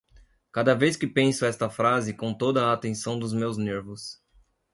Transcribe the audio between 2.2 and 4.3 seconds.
toda a atenção dos meus nervos